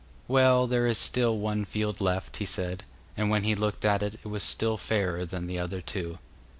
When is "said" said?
2.45-2.85